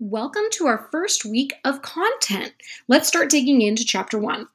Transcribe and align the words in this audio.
Welcome 0.00 0.44
to 0.52 0.68
our 0.68 0.86
first 0.92 1.24
week 1.24 1.54
of 1.64 1.82
content. 1.82 2.52
Let's 2.86 3.08
start 3.08 3.30
digging 3.30 3.62
into 3.62 3.84
chapter 3.84 4.16
one. 4.16 4.46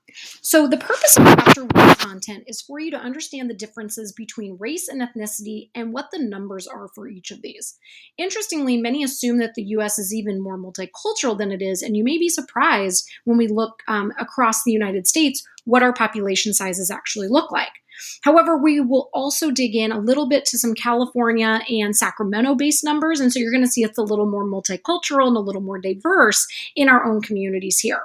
So, 0.42 0.70
the 0.70 0.78
purpose 0.78 1.18
of 1.18 1.26
chapter 1.26 1.66
one 1.66 1.96
content 1.96 2.46
is 2.48 2.62
for 2.62 2.80
you 2.80 2.90
to 2.92 2.98
understand 2.98 3.50
the 3.50 3.54
differences 3.54 4.14
between 4.14 4.56
race 4.58 4.88
and 4.88 5.02
ethnicity 5.02 5.70
and 5.76 5.92
what 5.92 6.12
the 6.14 6.24
numbers 6.24 6.66
are 6.66 6.88
for 6.96 7.10
each 7.10 7.30
of 7.30 7.42
these. 7.42 7.78
Interestingly, 8.18 8.78
many 8.78 9.04
assume 9.04 9.40
that 9.40 9.56
the 9.56 9.64
US 9.64 10.00
is 10.00 10.14
even 10.14 10.42
more 10.42 10.58
multicultural 10.58 11.38
than 11.38 11.52
it 11.52 11.62
is, 11.62 11.82
and 11.82 11.98
you 11.98 12.06
may 12.06 12.18
be 12.18 12.30
surprised 12.30 13.06
when 13.26 13.38
we 13.38 13.48
look 13.48 13.84
um, 13.90 14.14
across 14.18 14.64
the 14.64 14.72
United 14.72 15.08
States 15.08 15.46
what 15.66 15.84
our 15.84 15.92
population 15.92 16.54
sizes 16.54 16.90
actually 16.90 17.28
look 17.28 17.52
like. 17.52 17.83
However, 18.22 18.58
we 18.58 18.80
will 18.80 19.10
also 19.14 19.52
dig 19.52 19.76
in 19.76 19.92
a 19.92 20.00
little 20.00 20.28
bit 20.28 20.46
to 20.46 20.58
some 20.58 20.74
California 20.74 21.62
and 21.70 21.96
Sacramento 21.96 22.56
based 22.56 22.84
numbers. 22.84 23.20
And 23.20 23.32
so 23.32 23.40
you're 23.40 23.52
going 23.52 23.64
to 23.64 23.70
see 23.70 23.84
it's 23.84 23.98
a 23.98 24.04
little 24.04 24.30
more 24.30 24.46
multicultural 24.46 25.28
and 25.28 25.38
a 25.38 25.42
little 25.42 25.62
more 25.62 25.80
diverse 25.80 26.48
in 26.76 26.90
our 26.90 27.06
own 27.06 27.22
communities 27.22 27.80
here. 27.80 28.02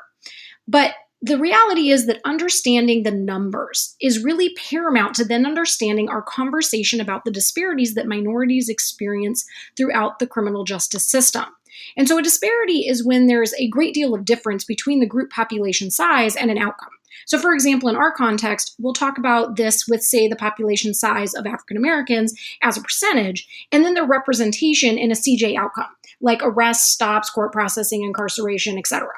But 0.66 0.94
the 1.20 1.38
reality 1.38 1.90
is 1.90 2.06
that 2.06 2.20
understanding 2.24 3.02
the 3.02 3.10
numbers 3.10 3.96
is 4.00 4.22
really 4.22 4.54
paramount 4.54 5.14
to 5.16 5.24
then 5.24 5.46
understanding 5.46 6.08
our 6.08 6.22
conversation 6.22 7.00
about 7.00 7.24
the 7.24 7.32
disparities 7.32 7.94
that 7.94 8.06
minorities 8.06 8.68
experience 8.68 9.44
throughout 9.76 10.20
the 10.20 10.28
criminal 10.28 10.62
justice 10.62 11.06
system. 11.06 11.44
And 11.96 12.06
so 12.06 12.18
a 12.18 12.22
disparity 12.22 12.86
is 12.88 13.04
when 13.04 13.26
there's 13.26 13.52
a 13.54 13.68
great 13.68 13.94
deal 13.94 14.14
of 14.14 14.24
difference 14.24 14.64
between 14.64 15.00
the 15.00 15.06
group 15.06 15.30
population 15.30 15.90
size 15.90 16.36
and 16.36 16.50
an 16.50 16.58
outcome. 16.58 16.90
So, 17.26 17.38
for 17.38 17.52
example, 17.52 17.88
in 17.88 17.96
our 17.96 18.12
context, 18.12 18.74
we'll 18.78 18.92
talk 18.92 19.18
about 19.18 19.56
this 19.56 19.86
with, 19.88 20.02
say, 20.02 20.28
the 20.28 20.36
population 20.36 20.94
size 20.94 21.34
of 21.34 21.46
African 21.46 21.76
Americans 21.76 22.34
as 22.62 22.76
a 22.76 22.82
percentage, 22.82 23.46
and 23.72 23.84
then 23.84 23.94
their 23.94 24.06
representation 24.06 24.98
in 24.98 25.10
a 25.10 25.14
CJ 25.14 25.56
outcome, 25.56 25.94
like 26.20 26.40
arrests, 26.42 26.92
stops, 26.92 27.30
court 27.30 27.52
processing, 27.52 28.02
incarceration, 28.02 28.78
etc. 28.78 29.08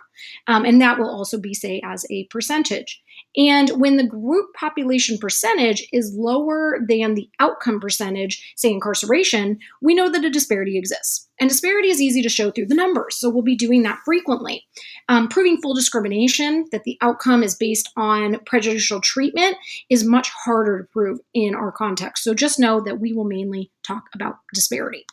Um, 0.46 0.64
and 0.64 0.80
that 0.80 0.98
will 0.98 1.10
also 1.10 1.38
be, 1.38 1.54
say, 1.54 1.80
as 1.84 2.04
a 2.10 2.24
percentage. 2.24 3.02
And 3.36 3.70
when 3.80 3.96
the 3.96 4.06
group 4.06 4.52
population 4.54 5.18
percentage 5.18 5.86
is 5.92 6.14
lower 6.16 6.78
than 6.88 7.14
the 7.14 7.28
outcome 7.38 7.80
percentage, 7.80 8.54
say 8.56 8.70
incarceration, 8.72 9.58
we 9.80 9.94
know 9.94 10.08
that 10.10 10.24
a 10.24 10.30
disparity 10.30 10.76
exists. 10.76 11.28
And 11.40 11.48
disparity 11.48 11.88
is 11.88 12.02
easy 12.02 12.20
to 12.20 12.28
show 12.28 12.50
through 12.50 12.66
the 12.66 12.74
numbers, 12.74 13.16
so 13.16 13.30
we'll 13.30 13.42
be 13.42 13.56
doing 13.56 13.82
that 13.84 14.00
frequently. 14.04 14.66
Um, 15.08 15.26
proving 15.26 15.58
full 15.62 15.72
discrimination, 15.72 16.66
that 16.70 16.84
the 16.84 16.98
outcome 17.00 17.42
is 17.42 17.54
based 17.54 17.88
on 17.96 18.38
prejudicial 18.44 19.00
treatment, 19.00 19.56
is 19.88 20.04
much 20.04 20.28
harder 20.28 20.82
to 20.82 20.88
prove 20.92 21.18
in 21.32 21.54
our 21.54 21.72
context. 21.72 22.24
So 22.24 22.34
just 22.34 22.58
know 22.58 22.80
that 22.82 23.00
we 23.00 23.14
will 23.14 23.24
mainly 23.24 23.70
talk 23.82 24.04
about 24.14 24.36
disparity. 24.52 25.06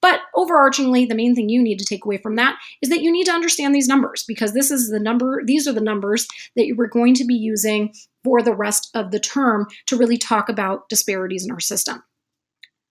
But 0.00 0.20
overarchingly, 0.36 1.08
the 1.08 1.16
main 1.16 1.34
thing 1.34 1.48
you 1.48 1.60
need 1.60 1.80
to 1.80 1.84
take 1.84 2.04
away 2.04 2.18
from 2.18 2.36
that 2.36 2.56
is 2.80 2.88
that 2.88 3.02
you 3.02 3.10
need 3.10 3.24
to 3.24 3.32
understand 3.32 3.74
these 3.74 3.88
numbers 3.88 4.24
because 4.26 4.51
this 4.52 4.70
is 4.70 4.90
the 4.90 5.00
number, 5.00 5.42
these 5.44 5.66
are 5.66 5.72
the 5.72 5.80
numbers 5.80 6.26
that 6.56 6.74
we're 6.76 6.86
going 6.86 7.14
to 7.14 7.24
be 7.24 7.34
using 7.34 7.92
for 8.24 8.42
the 8.42 8.54
rest 8.54 8.90
of 8.94 9.10
the 9.10 9.20
term 9.20 9.66
to 9.86 9.96
really 9.96 10.18
talk 10.18 10.48
about 10.48 10.88
disparities 10.88 11.44
in 11.44 11.50
our 11.50 11.60
system. 11.60 12.02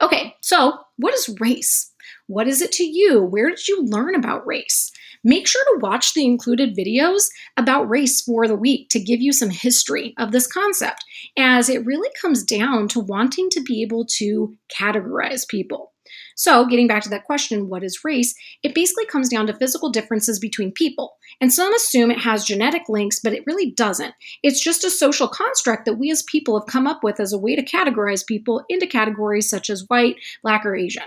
Okay, 0.02 0.36
so 0.42 0.80
what 0.98 1.14
is 1.14 1.36
race? 1.40 1.92
What 2.28 2.48
is 2.48 2.62
it 2.62 2.72
to 2.74 2.84
you? 2.84 3.22
Where 3.22 3.50
did 3.50 3.68
you 3.68 3.86
learn 3.86 4.16
about 4.16 4.46
race? 4.48 4.92
Make 5.24 5.48
sure 5.48 5.64
to 5.66 5.80
watch 5.82 6.14
the 6.14 6.26
included 6.26 6.76
videos 6.76 7.28
about 7.56 7.90
race 7.90 8.22
for 8.22 8.48
the 8.48 8.56
week 8.56 8.90
to 8.90 9.00
give 9.00 9.22
you 9.22 9.32
some 9.32 9.52
history 9.52 10.16
of 10.18 10.32
this 10.32 10.48
concept, 10.48 11.04
as 11.38 11.70
it 11.70 11.86
really 11.86 12.10
comes 12.20 12.44
down 12.44 12.88
to 12.90 13.00
wanting 13.00 13.50
to 13.52 13.62
be 13.62 13.84
able 13.84 14.06
to 14.18 14.56
categorize 14.76 15.48
people. 15.48 15.94
So, 16.36 16.66
getting 16.66 16.88
back 16.88 17.04
to 17.04 17.10
that 17.10 17.26
question, 17.26 17.70
what 17.70 17.84
is 17.84 18.04
race? 18.04 18.34
It 18.64 18.74
basically 18.74 19.06
comes 19.06 19.30
down 19.30 19.48
to 19.48 19.54
physical 19.54 19.92
differences 19.92 20.40
between 20.40 20.72
people. 20.72 21.14
And 21.42 21.52
some 21.52 21.74
assume 21.74 22.12
it 22.12 22.20
has 22.20 22.46
genetic 22.46 22.84
links, 22.88 23.20
but 23.20 23.34
it 23.34 23.44
really 23.48 23.72
doesn't. 23.72 24.14
It's 24.44 24.62
just 24.62 24.84
a 24.84 24.92
social 24.92 25.28
construct 25.28 25.86
that 25.86 25.96
we 25.96 26.12
as 26.12 26.22
people 26.24 26.58
have 26.58 26.68
come 26.68 26.86
up 26.86 27.04
with 27.04 27.20
as 27.20 27.34
a 27.34 27.38
way 27.38 27.56
to 27.56 27.66
categorize 27.66 28.26
people 28.26 28.64
into 28.70 28.86
categories 28.86 29.50
such 29.50 29.70
as 29.70 29.86
white, 29.88 30.18
black, 30.44 30.66
or 30.66 30.76
Asian. 30.76 31.04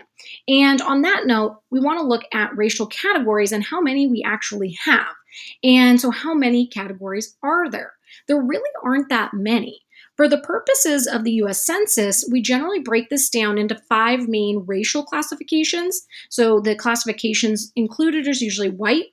And 0.49 0.83
on 0.83 1.03
that 1.03 1.27
note, 1.27 1.61
we 1.71 1.81
want 1.81 2.00
to 2.00 2.06
look 2.06 2.25
at 2.33 2.56
racial 2.56 2.87
categories 2.89 3.53
and 3.53 3.62
how 3.62 3.81
many 3.81 4.09
we 4.09 4.25
actually 4.27 4.77
have. 4.84 5.15
And 5.62 6.00
so, 6.00 6.11
how 6.11 6.34
many 6.34 6.67
categories 6.67 7.37
are 7.43 7.71
there? 7.71 7.93
There 8.28 8.41
really 8.41 8.71
aren't 8.84 9.09
that 9.09 9.33
many. 9.34 9.81
For 10.17 10.28
the 10.28 10.39
purposes 10.39 11.06
of 11.09 11.25
the 11.25 11.33
US 11.33 11.65
Census, 11.65 12.28
we 12.31 12.41
generally 12.41 12.78
break 12.78 13.09
this 13.11 13.28
down 13.28 13.59
into 13.59 13.81
five 13.89 14.28
main 14.28 14.65
racial 14.67 15.05
classifications. 15.05 16.06
So 16.31 16.61
the 16.61 16.77
classifications 16.77 17.73
included 17.75 18.28
is 18.28 18.41
usually 18.41 18.71
white, 18.71 19.06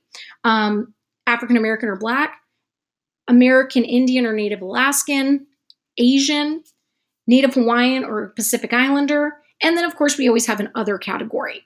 um, 0.44 0.94
African 1.32 1.56
American 1.56 1.88
or 1.88 1.96
Black, 1.96 2.34
American 3.28 3.84
Indian 3.84 4.26
or 4.26 4.32
Native 4.32 4.60
Alaskan, 4.60 5.46
Asian, 5.98 6.62
Native 7.26 7.54
Hawaiian 7.54 8.04
or 8.04 8.28
Pacific 8.28 8.72
Islander, 8.72 9.32
and 9.62 9.76
then 9.76 9.84
of 9.84 9.96
course 9.96 10.18
we 10.18 10.28
always 10.28 10.46
have 10.46 10.60
an 10.60 10.70
other 10.74 10.98
category. 10.98 11.64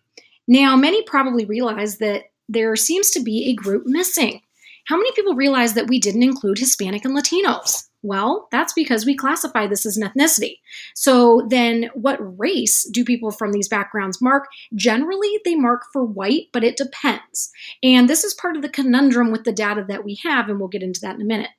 Now, 0.49 0.77
many 0.77 1.03
probably 1.03 1.45
realize 1.45 1.99
that 1.99 2.25
there 2.49 2.77
seems 2.77 3.11
to 3.11 3.23
be 3.23 3.49
a 3.49 3.55
group 3.55 3.85
missing. 3.87 4.41
How 4.87 4.97
many 4.97 5.11
people 5.13 5.35
realize 5.35 5.75
that 5.75 5.89
we 5.89 5.99
didn't 5.99 6.23
include 6.23 6.59
Hispanic 6.59 7.05
and 7.05 7.17
Latinos? 7.17 7.89
Well, 8.07 8.47
that's 8.53 8.73
because 8.73 9.05
we 9.05 9.17
classify 9.17 9.67
this 9.67 9.85
as 9.85 9.97
an 9.97 10.09
ethnicity. 10.09 10.59
So 10.95 11.45
then, 11.51 11.91
what 11.95 12.39
race 12.39 12.89
do 12.93 13.05
people 13.05 13.33
from 13.33 13.51
these 13.51 13.69
backgrounds 13.69 14.23
mark? 14.23 14.47
Generally, 14.77 15.41
they 15.45 15.57
mark 15.57 15.83
for 15.93 16.05
white, 16.05 16.47
but 16.53 16.63
it 16.63 16.77
depends. 16.77 17.51
And 17.83 18.09
this 18.09 18.23
is 18.23 18.33
part 18.33 18.55
of 18.55 18.63
the 18.63 18.69
conundrum 18.69 19.33
with 19.33 19.43
the 19.43 19.51
data 19.51 19.85
that 19.89 20.05
we 20.05 20.21
have, 20.23 20.49
and 20.49 20.61
we'll 20.61 20.69
get 20.69 20.85
into 20.85 21.01
that 21.01 21.17
in 21.17 21.23
a 21.23 21.25
minute. 21.25 21.51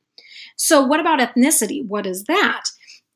So, 0.55 0.81
what 0.81 1.01
about 1.01 1.19
ethnicity? 1.19 1.85
What 1.85 2.05
is 2.05 2.23
that? 2.29 2.63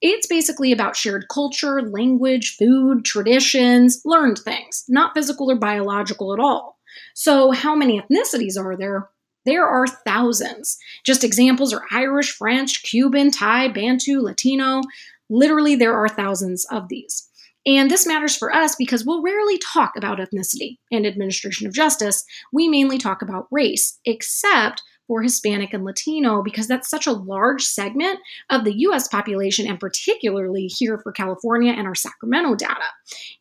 It's 0.02 0.28
basically 0.28 0.74
about 0.74 0.98
shared 0.98 1.28
culture, 1.32 1.82
language, 1.82 2.58
food, 2.60 3.06
traditions, 3.06 4.02
learned 4.04 4.40
things, 4.40 4.84
not 4.90 5.14
physical 5.14 5.50
or 5.50 5.56
biological 5.56 6.34
at 6.34 6.40
all. 6.42 6.80
So, 7.16 7.52
how 7.52 7.76
many 7.76 8.02
ethnicities 8.02 8.60
are 8.60 8.76
there? 8.76 9.10
There 9.46 9.66
are 9.66 9.88
thousands. 9.88 10.78
Just 11.06 11.24
examples 11.24 11.74
are 11.74 11.84
Irish, 11.92 12.32
French, 12.32 12.84
Cuban, 12.84 13.32
Thai, 13.32 13.70
Bantu, 13.70 14.22
Latino. 14.22 14.82
Literally, 15.30 15.76
there 15.76 15.96
are 15.96 16.08
thousands 16.08 16.66
of 16.72 16.90
these. 16.90 17.28
And 17.66 17.92
this 17.92 18.08
matters 18.08 18.36
for 18.36 18.54
us 18.54 18.76
because 18.76 19.06
we'll 19.06 19.22
rarely 19.22 19.58
talk 19.60 19.92
about 19.96 20.20
ethnicity 20.20 20.78
and 20.92 21.06
administration 21.06 21.68
of 21.68 21.74
justice. 21.74 22.24
We 22.52 22.68
mainly 22.68 22.98
talk 22.98 23.22
about 23.22 23.48
race, 23.52 24.00
except 24.06 24.82
for 25.08 25.22
Hispanic 25.22 25.74
and 25.74 25.84
Latino, 25.84 26.42
because 26.42 26.68
that's 26.68 26.90
such 26.90 27.06
a 27.06 27.12
large 27.12 27.64
segment 27.64 28.20
of 28.50 28.64
the 28.64 28.80
US 28.80 29.08
population, 29.08 29.68
and 29.68 29.80
particularly 29.80 30.68
here 30.68 31.00
for 31.00 31.12
California 31.12 31.74
and 31.74 31.86
our 31.86 31.96
Sacramento 31.96 32.56
data. 32.56 32.86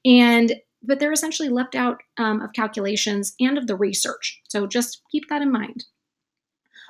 And 0.04 0.54
but 0.82 0.98
they're 0.98 1.12
essentially 1.12 1.48
left 1.48 1.74
out 1.74 2.00
um, 2.18 2.40
of 2.40 2.52
calculations 2.52 3.34
and 3.40 3.58
of 3.58 3.66
the 3.66 3.76
research. 3.76 4.40
So 4.48 4.66
just 4.66 5.02
keep 5.10 5.28
that 5.28 5.42
in 5.42 5.52
mind. 5.52 5.84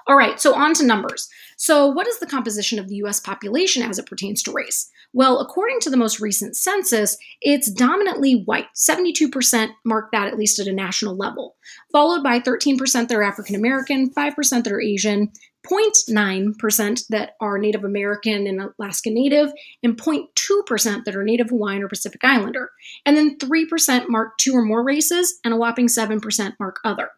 All 0.07 0.17
right, 0.17 0.41
so 0.41 0.55
on 0.55 0.75
to 0.75 0.85
numbers. 0.85 1.29
So, 1.57 1.87
what 1.87 2.09
is 2.09 2.19
the 2.19 2.27
composition 2.27 2.79
of 2.79 2.89
the 2.89 2.97
US 2.97 3.21
population 3.21 3.83
as 3.83 3.99
it 3.99 4.07
pertains 4.07 4.43
to 4.43 4.53
race? 4.53 4.91
Well, 5.13 5.41
according 5.41 5.81
to 5.81 5.91
the 5.91 5.97
most 5.97 6.21
recent 6.21 6.57
census, 6.57 7.17
it's 7.41 7.71
dominantly 7.71 8.43
white. 8.45 8.67
72% 8.75 9.71
mark 9.85 10.11
that 10.13 10.29
at 10.29 10.39
least 10.39 10.59
at 10.59 10.67
a 10.67 10.73
national 10.73 11.17
level, 11.17 11.57
followed 11.93 12.23
by 12.23 12.41
13% 12.41 13.09
that 13.09 13.13
are 13.13 13.23
African 13.23 13.55
American, 13.57 14.11
5% 14.11 14.65
that 14.65 14.73
are 14.73 14.81
Asian, 14.81 15.33
0.9% 15.71 17.07
that 17.09 17.33
are 17.41 17.59
Native 17.59 17.85
American 17.85 18.47
and 18.47 18.61
Alaska 18.79 19.11
Native, 19.11 19.53
and 19.83 19.97
0.2% 19.97 21.05
that 21.05 21.17
are 21.17 21.25
Native 21.25 21.51
Hawaiian 21.51 21.83
or 21.83 21.89
Pacific 21.89 22.21
Islander. 22.25 22.71
And 23.07 23.17
then 23.17 23.39
3% 23.39 24.09
mark 24.09 24.39
two 24.39 24.55
or 24.55 24.65
more 24.65 24.83
races, 24.83 25.39
and 25.45 25.55
a 25.55 25.57
whopping 25.57 25.87
7% 25.87 26.53
mark 26.59 26.77
other. 26.85 27.11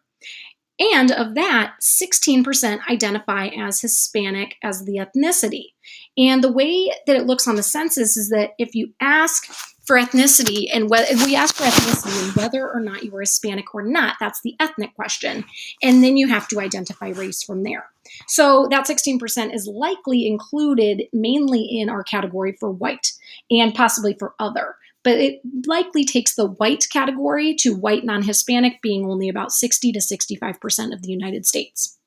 And 0.79 1.11
of 1.11 1.35
that, 1.35 1.75
16% 1.81 2.79
identify 2.89 3.47
as 3.47 3.81
Hispanic 3.81 4.55
as 4.63 4.85
the 4.85 4.97
ethnicity. 4.97 5.73
And 6.17 6.43
the 6.43 6.51
way 6.51 6.91
that 7.05 7.15
it 7.15 7.27
looks 7.27 7.47
on 7.47 7.55
the 7.55 7.63
census 7.63 8.17
is 8.17 8.29
that 8.29 8.51
if 8.57 8.73
you 8.73 8.93
ask 8.99 9.47
for 9.83 9.97
ethnicity 9.97 10.67
and 10.73 10.89
whether 10.89 11.13
we 11.25 11.35
ask 11.35 11.55
for 11.55 11.63
ethnicity 11.63 12.27
and 12.27 12.35
whether 12.35 12.69
or 12.69 12.79
not 12.79 13.03
you 13.03 13.15
are 13.15 13.21
Hispanic 13.21 13.73
or 13.75 13.83
not, 13.83 14.15
that's 14.19 14.41
the 14.41 14.55
ethnic 14.59 14.95
question. 14.95 15.43
And 15.81 16.03
then 16.03 16.17
you 16.17 16.27
have 16.27 16.47
to 16.49 16.59
identify 16.59 17.09
race 17.09 17.43
from 17.43 17.63
there. 17.63 17.85
So 18.27 18.67
that 18.69 18.87
16% 18.87 19.53
is 19.53 19.67
likely 19.67 20.27
included 20.27 21.03
mainly 21.11 21.63
in 21.63 21.89
our 21.89 22.03
category 22.03 22.55
for 22.59 22.71
white 22.71 23.11
and 23.49 23.73
possibly 23.73 24.15
for 24.17 24.33
other 24.39 24.75
but 25.03 25.17
it 25.17 25.41
likely 25.67 26.05
takes 26.05 26.35
the 26.35 26.47
white 26.47 26.85
category 26.89 27.53
to 27.55 27.75
white 27.75 28.05
non 28.05 28.23
Hispanic 28.23 28.81
being 28.81 29.05
only 29.05 29.29
about 29.29 29.51
60 29.51 29.91
to 29.91 29.99
65% 29.99 30.93
of 30.93 31.01
the 31.01 31.11
United 31.11 31.45
States. 31.45 31.99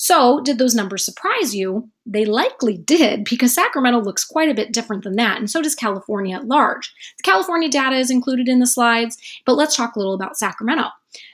So, 0.00 0.40
did 0.40 0.58
those 0.58 0.76
numbers 0.76 1.04
surprise 1.04 1.56
you? 1.56 1.90
They 2.06 2.24
likely 2.24 2.78
did 2.78 3.24
because 3.24 3.52
Sacramento 3.52 4.00
looks 4.00 4.24
quite 4.24 4.48
a 4.48 4.54
bit 4.54 4.72
different 4.72 5.02
than 5.02 5.16
that, 5.16 5.38
and 5.38 5.50
so 5.50 5.60
does 5.60 5.74
California 5.74 6.36
at 6.36 6.46
large. 6.46 6.94
The 7.16 7.24
California 7.24 7.68
data 7.68 7.96
is 7.96 8.08
included 8.08 8.48
in 8.48 8.60
the 8.60 8.66
slides, 8.66 9.18
but 9.44 9.56
let's 9.56 9.74
talk 9.74 9.96
a 9.96 9.98
little 9.98 10.14
about 10.14 10.38
Sacramento. 10.38 10.84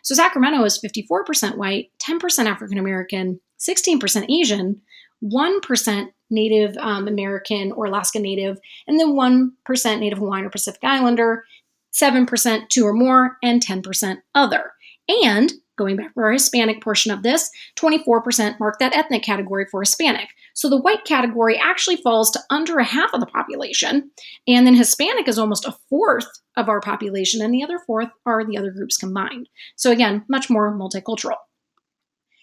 So, 0.02 0.14
Sacramento 0.14 0.64
is 0.64 0.80
54% 0.80 1.58
white, 1.58 1.90
10% 2.02 2.46
African 2.46 2.78
American, 2.78 3.38
16% 3.60 4.30
Asian, 4.30 4.80
1% 5.22 6.06
Native 6.30 6.76
um, 6.78 7.06
American 7.06 7.70
or 7.72 7.84
Alaska 7.84 8.18
Native, 8.18 8.58
and 8.86 8.98
then 8.98 9.08
1% 9.08 10.00
Native 10.00 10.18
Hawaiian 10.18 10.46
or 10.46 10.50
Pacific 10.50 10.82
Islander, 10.82 11.44
7% 11.92 12.68
two 12.70 12.86
or 12.86 12.94
more, 12.94 13.36
and 13.42 13.62
10% 13.62 14.16
other. 14.34 14.72
And 15.08 15.52
going 15.76 15.96
back 15.96 16.14
for 16.14 16.24
our 16.24 16.32
Hispanic 16.32 16.82
portion 16.82 17.10
of 17.10 17.22
this, 17.22 17.50
24% 17.76 18.58
mark 18.60 18.78
that 18.78 18.94
ethnic 18.94 19.22
category 19.22 19.66
for 19.70 19.82
Hispanic. 19.82 20.28
So 20.54 20.68
the 20.68 20.80
white 20.80 21.04
category 21.04 21.58
actually 21.58 21.96
falls 21.96 22.30
to 22.30 22.40
under 22.50 22.78
a 22.78 22.84
half 22.84 23.12
of 23.12 23.20
the 23.20 23.26
population. 23.26 24.10
And 24.46 24.66
then 24.66 24.74
Hispanic 24.74 25.28
is 25.28 25.38
almost 25.38 25.66
a 25.66 25.76
fourth 25.88 26.28
of 26.56 26.68
our 26.68 26.80
population, 26.80 27.42
and 27.42 27.52
the 27.52 27.64
other 27.64 27.78
fourth 27.86 28.08
are 28.24 28.44
the 28.44 28.56
other 28.56 28.70
groups 28.70 28.96
combined. 28.96 29.48
So 29.76 29.90
again, 29.90 30.24
much 30.28 30.48
more 30.48 30.72
multicultural. 30.72 31.36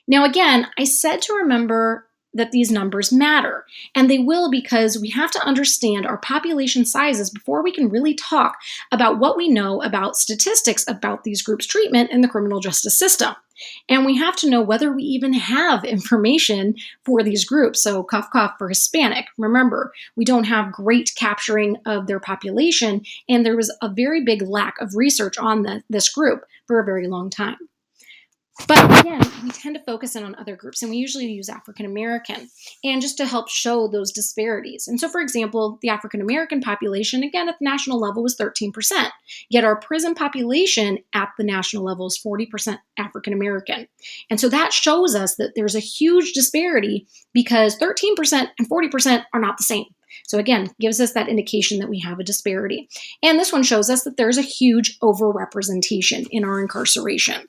Now, 0.08 0.26
again, 0.26 0.68
I 0.78 0.84
said 0.84 1.22
to 1.24 1.34
remember 1.34 2.08
that 2.34 2.52
these 2.52 2.72
numbers 2.72 3.12
matter. 3.12 3.66
And 3.96 4.10
they 4.10 4.20
will 4.20 4.50
because 4.50 4.98
we 4.98 5.10
have 5.10 5.32
to 5.32 5.46
understand 5.46 6.06
our 6.06 6.18
population 6.18 6.86
sizes 6.86 7.30
before 7.30 7.64
we 7.64 7.72
can 7.72 7.90
really 7.90 8.14
talk 8.14 8.58
about 8.92 9.20
what 9.20 9.38
we 9.38 9.50
know 9.50 9.82
about 9.82 10.16
statistics 10.16 10.86
about 10.88 11.24
these 11.24 11.42
groups' 11.42 11.68
treatment 11.68 12.12
in 12.12 12.22
the 12.22 12.28
criminal 12.28 12.60
justice 12.60 12.98
system. 12.98 13.36
And 13.90 14.06
we 14.06 14.18
have 14.18 14.36
to 14.38 14.50
know 14.50 14.62
whether 14.62 14.92
we 14.92 15.04
even 15.04 15.34
have 15.34 15.84
information 15.84 16.76
for 17.06 17.22
these 17.22 17.46
groups. 17.46 17.84
So, 17.84 18.04
cough, 18.04 18.30
cough 18.32 18.56
for 18.58 18.70
Hispanic. 18.70 19.26
Remember, 19.38 19.94
we 20.16 20.26
don't 20.26 20.46
have 20.46 20.72
great 20.72 21.12
capturing 21.16 21.78
of 21.86 22.08
their 22.08 22.20
population, 22.20 23.04
and 23.30 23.46
there 23.46 23.56
was 23.56 23.76
a 23.82 23.90
very 23.90 24.24
big 24.24 24.42
lack 24.42 24.76
of 24.80 24.96
research 24.96 25.38
on 25.38 25.62
the, 25.62 25.84
this 25.90 26.10
group 26.10 26.44
for 26.66 26.80
a 26.80 26.86
very 26.86 27.08
long 27.08 27.30
time. 27.30 27.58
But 28.68 29.00
again, 29.00 29.22
we 29.44 29.50
tend 29.50 29.76
to 29.76 29.84
focus 29.84 30.16
in 30.16 30.24
on 30.24 30.36
other 30.36 30.56
groups, 30.56 30.82
and 30.82 30.92
we 30.92 30.98
usually 30.98 31.26
use 31.26 31.50
African 31.50 31.86
American, 31.86 32.50
and 32.84 33.02
just 33.02 33.18
to 33.18 33.26
help 33.26 33.50
show 33.50 33.88
those 33.88 34.12
disparities. 34.12 34.88
And 34.88 35.00
so, 35.00 35.08
for 35.08 35.22
example, 35.22 35.80
the 35.82 35.90
African 35.90 36.22
American 36.22 36.62
population, 36.62 37.24
again, 37.24 37.50
at 37.50 37.58
the 37.60 37.66
national 37.66 38.00
level, 38.00 38.24
was 38.24 38.36
13%, 38.36 39.10
yet 39.50 39.64
our 39.64 39.80
prison 39.80 40.16
population 40.16 41.00
at 41.14 41.30
the 41.38 41.44
national 41.44 41.84
level 41.84 42.08
is 42.08 42.22
40% 42.24 42.78
African 42.98 43.34
American. 43.34 43.88
And 44.30 44.40
so 44.40 44.50
that 44.50 44.74
shows 44.74 45.16
us 45.16 45.36
that 45.36 45.54
there's 45.56 45.76
a 45.76 45.80
huge 45.80 46.34
disparity 46.34 47.08
because 47.34 47.78
13% 47.80 48.48
and 48.60 48.70
40% 48.70 49.24
are 49.34 49.40
not 49.40 49.58
the 49.58 49.64
same. 49.64 49.86
So 50.28 50.38
again, 50.38 50.70
gives 50.80 51.00
us 51.00 51.14
that 51.14 51.30
indication 51.30 51.80
that 51.80 51.90
we 51.90 52.00
have 52.00 52.20
a 52.20 52.24
disparity. 52.24 52.90
And 53.24 53.40
this 53.40 53.54
one 53.54 53.64
shows 53.64 53.90
us 53.90 54.04
that 54.04 54.18
there's 54.18 54.38
a 54.38 54.44
huge 54.44 55.00
overrepresentation 55.00 56.28
in 56.32 56.44
our 56.44 56.60
incarceration. 56.60 57.48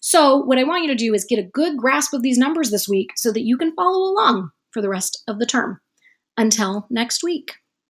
So, 0.00 0.36
what 0.36 0.58
I 0.58 0.64
want 0.64 0.82
you 0.82 0.88
to 0.88 0.94
do 0.94 1.14
is 1.14 1.24
get 1.24 1.38
a 1.38 1.48
good 1.52 1.76
grasp 1.76 2.12
of 2.12 2.22
these 2.22 2.38
numbers 2.38 2.70
this 2.70 2.88
week 2.88 3.10
so 3.16 3.32
that 3.32 3.44
you 3.44 3.56
can 3.56 3.74
follow 3.74 4.10
along 4.10 4.50
for 4.72 4.82
the 4.82 4.88
rest 4.88 5.22
of 5.28 5.38
the 5.38 5.46
term. 5.46 5.80
Until 6.36 6.86
next 6.90 7.22
week. 7.22 7.52